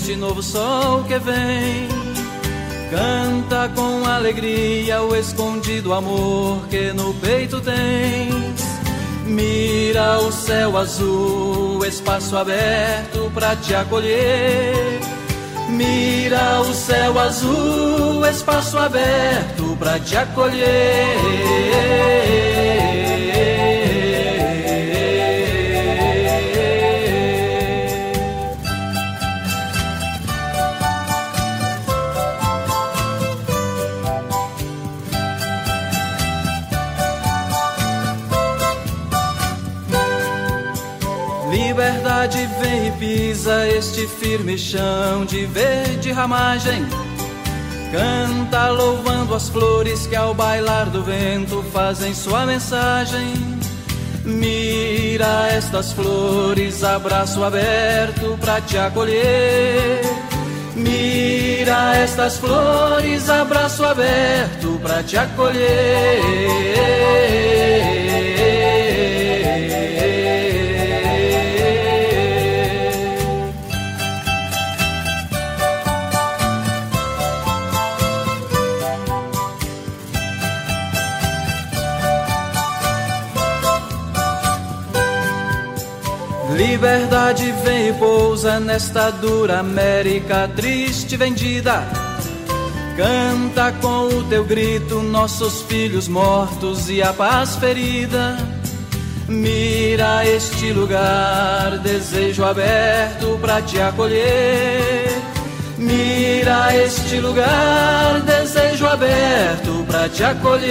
Este 0.00 0.16
novo 0.16 0.42
sol 0.42 1.04
que 1.04 1.18
vem. 1.18 1.88
Canta 2.90 3.70
com 3.74 4.04
alegria 4.04 5.02
o 5.02 5.14
escondido 5.14 5.92
amor 5.92 6.66
que 6.68 6.92
no 6.92 7.14
peito 7.14 7.60
tens. 7.60 8.60
Mira 9.26 10.18
o 10.18 10.32
céu 10.32 10.76
azul, 10.76 11.84
espaço 11.84 12.36
aberto 12.36 13.30
para 13.32 13.54
te 13.56 13.74
acolher. 13.74 15.00
Mira 15.68 16.60
o 16.62 16.74
céu 16.74 17.18
azul, 17.18 18.26
espaço 18.26 18.76
aberto 18.76 19.76
para 19.78 20.00
te 20.00 20.16
acolher. 20.16 21.60
Pisa 43.40 43.66
este 43.68 44.06
firme 44.06 44.58
chão 44.58 45.24
de 45.24 45.46
verde 45.46 46.12
ramagem. 46.12 46.86
Canta 47.90 48.68
louvando 48.68 49.34
as 49.34 49.48
flores 49.48 50.06
que 50.06 50.14
ao 50.14 50.34
bailar 50.34 50.90
do 50.90 51.02
vento 51.02 51.64
fazem 51.72 52.14
sua 52.14 52.44
mensagem. 52.44 53.32
Mira 54.26 55.48
estas 55.50 55.90
flores, 55.92 56.84
abraço 56.84 57.42
aberto 57.42 58.36
para 58.38 58.60
te 58.60 58.76
acolher. 58.76 60.02
Mira 60.76 61.96
estas 61.96 62.36
flores, 62.36 63.30
abraço 63.30 63.82
aberto 63.84 64.78
para 64.82 65.02
te 65.02 65.16
acolher. 65.16 66.20
Liberdade 86.80 87.52
vem 87.62 87.88
e 87.88 87.92
pousa 87.92 88.58
nesta 88.58 89.10
dura 89.10 89.58
América 89.58 90.50
triste 90.56 91.14
vendida. 91.14 91.86
Canta 92.96 93.70
com 93.82 94.06
o 94.06 94.24
teu 94.30 94.42
grito 94.44 95.02
nossos 95.02 95.60
filhos 95.60 96.08
mortos 96.08 96.88
e 96.88 97.02
a 97.02 97.12
paz 97.12 97.56
ferida. 97.56 98.38
Mira 99.28 100.24
este 100.26 100.72
lugar, 100.72 101.80
desejo 101.80 102.42
aberto 102.46 103.38
para 103.42 103.60
te 103.60 103.78
acolher. 103.78 105.12
Mira 105.76 106.74
este 106.74 107.20
lugar, 107.20 108.22
desejo 108.22 108.86
aberto 108.86 109.84
para 109.86 110.08
te 110.08 110.24
acolher. 110.24 110.70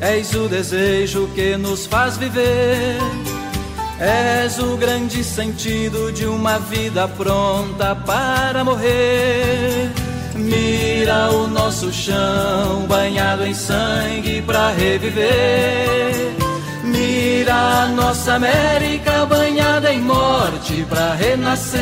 És 0.00 0.34
o 0.34 0.46
desejo 0.46 1.26
que 1.34 1.56
nos 1.56 1.86
faz 1.86 2.18
viver. 2.18 2.98
És 3.98 4.58
o 4.58 4.76
grande 4.76 5.24
sentido 5.24 6.12
de 6.12 6.26
uma 6.26 6.58
vida 6.58 7.08
pronta 7.08 7.94
para 7.94 8.62
morrer. 8.62 9.90
Mira 10.34 11.30
o 11.30 11.46
nosso 11.46 11.90
chão 11.92 12.84
banhado 12.86 13.46
em 13.46 13.54
sangue 13.54 14.42
para 14.42 14.70
reviver. 14.72 16.34
Mira 16.84 17.54
a 17.84 17.88
nossa 17.88 18.34
América 18.34 19.24
banhada 19.24 19.90
em 19.94 20.00
morte 20.00 20.84
para 20.90 21.14
renascer. 21.14 21.80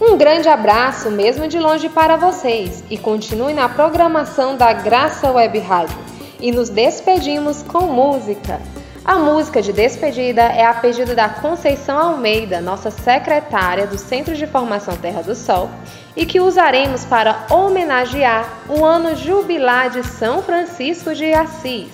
Um 0.00 0.16
grande 0.16 0.48
abraço, 0.48 1.10
mesmo 1.10 1.46
de 1.46 1.58
longe, 1.58 1.90
para 1.90 2.16
vocês 2.16 2.82
e 2.88 2.96
continue 2.96 3.52
na 3.52 3.68
programação 3.68 4.56
da 4.56 4.72
Graça 4.72 5.30
Web 5.30 5.58
Rádio. 5.58 5.98
E 6.40 6.50
nos 6.50 6.70
despedimos 6.70 7.62
com 7.62 7.82
música. 7.82 8.62
A 9.04 9.16
música 9.16 9.60
de 9.60 9.72
despedida 9.72 10.42
é 10.42 10.64
a 10.64 10.74
pedido 10.74 11.16
da 11.16 11.28
Conceição 11.28 11.98
Almeida, 11.98 12.60
nossa 12.60 12.88
secretária 12.88 13.84
do 13.84 13.98
Centro 13.98 14.32
de 14.36 14.46
Formação 14.46 14.96
Terra 14.96 15.22
do 15.22 15.34
Sol, 15.34 15.68
e 16.14 16.24
que 16.24 16.38
usaremos 16.38 17.04
para 17.04 17.46
homenagear 17.50 18.48
o 18.68 18.84
ano 18.84 19.16
jubilar 19.16 19.90
de 19.90 20.04
São 20.04 20.40
Francisco 20.40 21.12
de 21.16 21.32
Assis. 21.32 21.88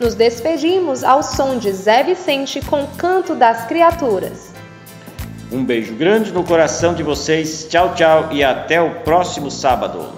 Nos 0.00 0.16
despedimos 0.16 1.04
ao 1.04 1.22
som 1.22 1.58
de 1.58 1.70
Zé 1.70 2.02
Vicente 2.02 2.60
com 2.60 2.88
Canto 2.98 3.36
das 3.36 3.66
Criaturas. 3.66 4.50
Um 5.52 5.64
beijo 5.64 5.94
grande 5.94 6.32
no 6.32 6.42
coração 6.42 6.92
de 6.92 7.04
vocês. 7.04 7.68
Tchau, 7.68 7.94
tchau 7.94 8.28
e 8.32 8.42
até 8.42 8.82
o 8.82 9.02
próximo 9.02 9.48
sábado. 9.48 10.08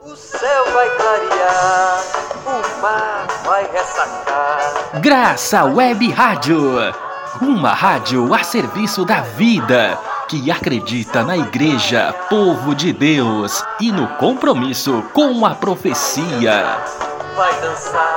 O 0.00 0.14
céu 0.14 0.64
vai 0.72 0.88
clarear, 0.90 2.35
o 2.46 2.80
mar 2.80 3.26
vai 3.44 3.68
ressacar. 3.70 5.00
Graça 5.00 5.64
Web 5.64 6.10
Rádio. 6.12 6.94
Uma 7.40 7.72
rádio 7.74 8.32
a 8.32 8.42
serviço 8.42 9.04
da 9.04 9.20
vida, 9.20 9.98
que 10.28 10.50
acredita 10.50 11.22
na 11.22 11.36
Igreja, 11.36 12.14
povo 12.30 12.74
de 12.74 12.92
Deus 12.92 13.62
e 13.80 13.92
no 13.92 14.08
compromisso 14.16 15.02
com 15.12 15.44
a 15.44 15.54
profecia. 15.54 16.78
Vai 17.36 17.60
dançar 17.60 18.16